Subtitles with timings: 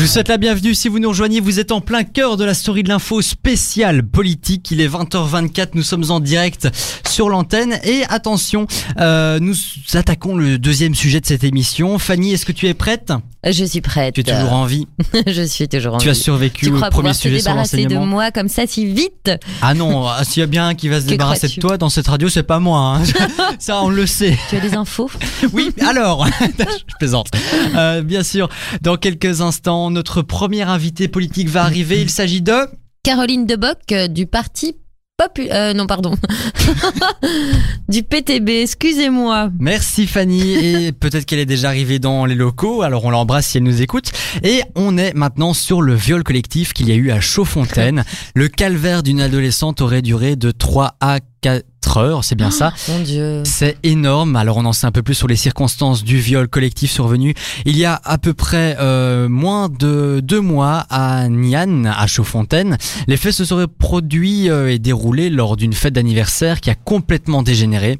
[0.00, 1.40] Je vous souhaite la bienvenue si vous nous rejoignez.
[1.40, 4.70] Vous êtes en plein cœur de la story de l'info spéciale politique.
[4.70, 5.72] Il est 20h24.
[5.74, 6.70] Nous sommes en direct
[7.06, 7.78] sur l'antenne.
[7.84, 8.66] Et attention,
[8.98, 9.54] euh, nous
[9.92, 11.98] attaquons le deuxième sujet de cette émission.
[11.98, 13.12] Fanny, est-ce que tu es prête?
[13.44, 14.14] Je suis prête.
[14.14, 14.86] Tu es toujours en vie.
[15.26, 16.18] Je suis toujours en Tu as vie.
[16.18, 18.06] survécu Tu au premier sujet sur débarrasser de l'enseignement?
[18.06, 19.30] moi comme ça si vite?
[19.62, 21.76] Ah non, ah, s'il y a bien un qui va se Que débarrasser de toi
[21.78, 22.96] dans cette radio, c'est pas moi.
[22.98, 23.02] hein.
[23.58, 24.38] Ça, on le sait.
[24.48, 25.10] Tu as des infos?
[25.52, 27.28] Oui, alors, je plaisante.
[27.74, 28.48] Euh, bien sûr,
[28.82, 32.00] dans quelques instants, notre premier invité politique va arriver.
[32.00, 32.68] Il s'agit de...
[33.02, 34.76] Caroline Deboc euh, du parti
[35.20, 35.48] Popu...
[35.50, 36.14] euh, non, pardon.
[37.88, 39.50] du PTB, excusez-moi.
[39.58, 43.58] Merci Fanny et peut-être qu'elle est déjà arrivée dans les locaux, alors on l'embrasse si
[43.58, 44.12] elle nous écoute.
[44.42, 48.04] Et on est maintenant sur le viol collectif qu'il y a eu à Chaudfontaine.
[48.34, 51.66] Le calvaire d'une adolescente aurait duré de 3 à 4
[51.98, 52.72] heures, c'est bien ça.
[52.88, 53.42] Mon Dieu.
[53.44, 54.36] C'est énorme.
[54.36, 57.76] Alors on en sait un peu plus sur les circonstances du viol collectif survenu il
[57.76, 62.78] y a à peu près euh, moins de deux mois à Nian, à Chaudfontaine.
[63.06, 67.42] Les faits se seraient produits euh, et déroulés lors d'une fête d'anniversaire qui a complètement
[67.42, 67.98] dégénéré.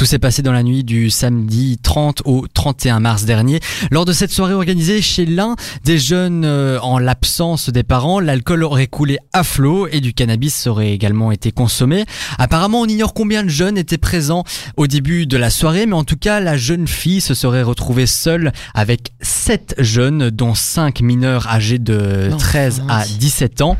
[0.00, 3.60] Tout s'est passé dans la nuit du samedi 30 au 31 mars dernier.
[3.90, 8.64] Lors de cette soirée organisée chez l'un des jeunes euh, en l'absence des parents, l'alcool
[8.64, 12.06] aurait coulé à flot et du cannabis aurait également été consommé.
[12.38, 14.44] Apparemment, on ignore combien de jeunes étaient présents
[14.78, 18.06] au début de la soirée, mais en tout cas, la jeune fille se serait retrouvée
[18.06, 22.48] seule avec sept jeunes, dont cinq mineurs âgés de L'enfance.
[22.48, 23.76] 13 à 17 ans.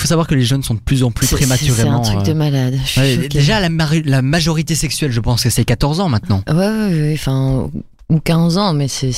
[0.00, 1.98] Il faut savoir que les jeunes sont de plus en plus C'est- C'est prématurément.
[1.98, 2.74] un truc de euh, malade.
[2.82, 3.28] Je suis ouais, choquée.
[3.28, 3.68] déjà, la,
[4.06, 6.42] la majorité sexuelle, je pense que c'est 14 ans maintenant.
[6.48, 6.68] Ouais, ouais,
[7.02, 7.68] ouais, enfin,
[8.08, 9.12] ou 15 ans, mais c'est,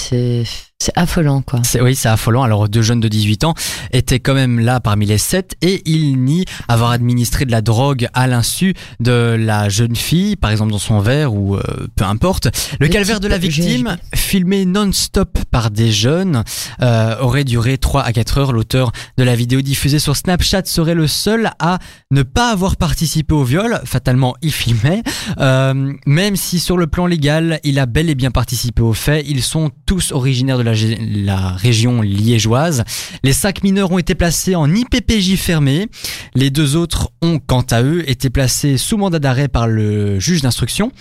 [0.83, 1.61] c'est, affolant, quoi.
[1.65, 2.43] C'est- Oui, c'est affolant.
[2.43, 3.55] Alors, deux jeunes de 18 ans
[3.93, 8.09] étaient quand même là parmi les sept et ils nient avoir administré de la drogue
[8.15, 11.63] à l'insu de la jeune fille, par exemple dans son verre ou euh,
[11.97, 12.47] peu importe.
[12.81, 16.43] Le, Le calvaire de la victime, filmé non-stop par des jeunes,
[16.83, 18.53] euh, aurait duré 3 à 4 heures.
[18.53, 21.79] L'auteur de la vidéo diffusée sur Snapchat serait le seul à
[22.11, 23.81] ne pas avoir participé au viol.
[23.85, 25.03] Fatalement, il filmait.
[25.39, 29.25] Euh, même si sur le plan légal, il a bel et bien participé aux faits,
[29.29, 32.85] ils sont tous originaires de la, la région liégeoise.
[33.23, 35.89] Les cinq mineurs ont été placés en IPPJ fermé.
[36.35, 40.43] Les deux autres ont, quant à eux, été placés sous mandat d'arrêt par le juge
[40.43, 40.93] d'instruction.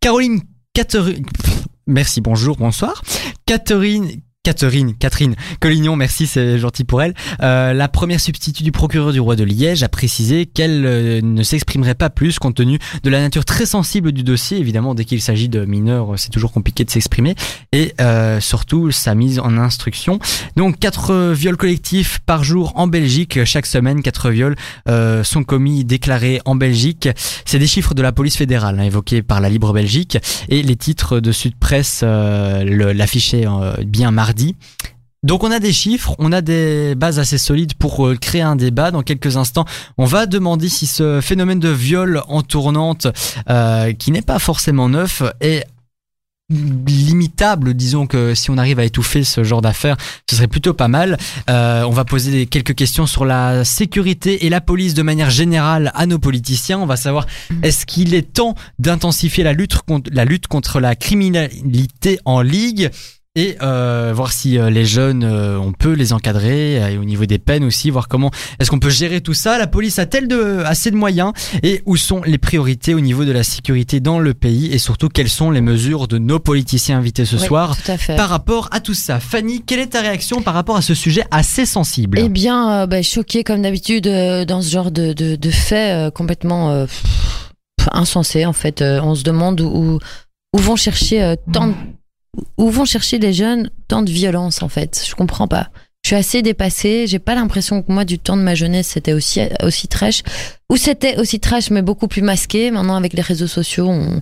[0.00, 0.40] Caroline
[0.74, 1.24] Catherine...
[1.86, 3.02] Merci, bonjour, bonsoir.
[3.46, 4.20] Catherine...
[4.44, 7.14] Catherine, Catherine Collignon, merci, c'est gentil pour elle.
[7.42, 11.44] Euh, la première substitut du procureur du roi de Liège a précisé qu'elle euh, ne
[11.44, 14.58] s'exprimerait pas plus compte tenu de la nature très sensible du dossier.
[14.58, 17.36] Évidemment, dès qu'il s'agit de mineurs, c'est toujours compliqué de s'exprimer.
[17.70, 20.18] Et euh, surtout, sa mise en instruction.
[20.56, 23.44] Donc, quatre euh, viols collectifs par jour en Belgique.
[23.44, 24.56] Chaque semaine, quatre viols
[24.88, 27.08] euh, sont commis, déclarés en Belgique.
[27.44, 30.18] C'est des chiffres de la police fédérale, hein, évoqués par la Libre Belgique.
[30.48, 34.31] Et les titres de Sud Presse euh, l'affichaient euh, bien mardi.
[35.24, 38.56] Donc on a des chiffres, on a des bases assez solides pour euh, créer un
[38.56, 38.90] débat.
[38.90, 39.64] Dans quelques instants,
[39.96, 43.06] on va demander si ce phénomène de viol en tournante,
[43.48, 45.64] euh, qui n'est pas forcément neuf, est
[46.50, 49.96] limitable, disons que si on arrive à étouffer ce genre d'affaires,
[50.28, 51.16] ce serait plutôt pas mal.
[51.48, 55.92] Euh, on va poser quelques questions sur la sécurité et la police de manière générale
[55.94, 56.80] à nos politiciens.
[56.80, 57.26] On va savoir
[57.62, 62.90] est-ce qu'il est temps d'intensifier la lutte contre la criminalité en ligue?
[63.34, 67.04] Et euh, voir si euh, les jeunes, euh, on peut les encadrer euh, et au
[67.04, 69.56] niveau des peines aussi, voir comment est-ce qu'on peut gérer tout ça.
[69.56, 71.32] La police a-t-elle de, assez de moyens
[71.62, 75.08] et où sont les priorités au niveau de la sécurité dans le pays et surtout
[75.08, 78.16] quelles sont les mesures de nos politiciens invités ce Oui, soir Tout à fait.
[78.16, 79.18] par rapport à tout ça.
[79.18, 82.18] Fanny, quelle est ta réaction par rapport à ce sujet assez sensible?
[82.20, 85.96] Eh bien, euh, bah, choquée comme d'habitude euh, dans ce genre de, de, de faits
[85.96, 86.86] euh, complètement euh,
[87.92, 88.82] insensés en fait.
[88.82, 89.98] Euh, on se demande où,
[90.54, 91.74] où vont chercher euh, tant de-
[92.62, 95.04] où vont chercher les jeunes tant de violence en fait?
[95.06, 95.68] Je comprends pas.
[96.04, 97.06] Je suis assez dépassée.
[97.06, 100.22] J'ai pas l'impression que moi du temps de ma jeunesse c'était aussi aussi trash
[100.70, 102.70] ou c'était aussi trash mais beaucoup plus masqué.
[102.70, 104.20] Maintenant avec les réseaux sociaux, on,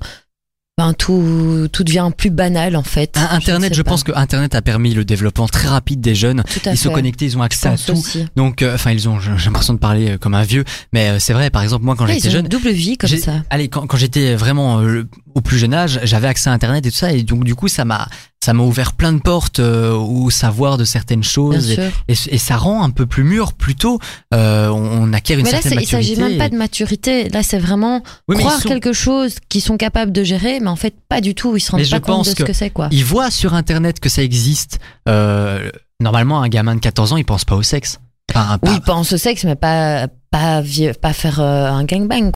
[0.78, 3.14] ben, tout tout devient plus banal en fait.
[3.18, 6.42] Ah, Internet, ne je, pense que Internet a permis le développement très rapide des jeunes.
[6.42, 6.94] Tout à Ils se fait.
[6.94, 7.92] connectent, ils ont accès à tout.
[7.92, 8.24] aussi.
[8.34, 9.20] Donc, euh, enfin, ils ont.
[9.20, 10.64] J'ai l'impression de parler euh, comme un vieux,
[10.94, 11.50] mais euh, c'est vrai.
[11.50, 13.42] Par exemple, moi, quand Ouais, j'étais jeune, une double vie comme ça.
[13.50, 15.04] Allez, quand, quand j'étais vraiment euh,
[15.34, 17.68] au plus jeune âge, j'avais accès à Internet et tout ça, et donc du coup,
[17.68, 18.08] ça m'a,
[18.44, 21.84] ça m'a ouvert plein de portes euh, au savoir de certaines choses, et, sûr.
[22.08, 23.98] et, et ça rend un peu plus mûr, plutôt.
[24.34, 26.14] Euh, on, on acquiert une Mais là, certaine c'est- il maturité.
[26.16, 27.28] s'agit même pas de maturité.
[27.28, 30.76] Là, c'est vraiment Oui, croire sont- quelque chose qu'ils sont capables de gérer, mais en
[30.76, 31.56] fait, pas du tout.
[31.56, 32.88] Ils se rendent Mais pas compte pense de ce que que c'est, quoi.
[32.90, 34.78] Ils voient sur Internet que ça existe.
[35.08, 37.98] Euh, normalement, un gamin de 14 ans, il pense pas au sexe.
[38.32, 42.22] Enfin, Oui, pas- pensent au sexe, mais pas, pas faire euh, un gangbang,